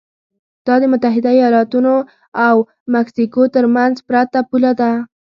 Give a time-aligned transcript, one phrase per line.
[0.65, 1.93] دا د متحده ایالتونو
[2.47, 2.55] او
[2.93, 4.91] مکسیکو ترمنځ پرته پوله ده.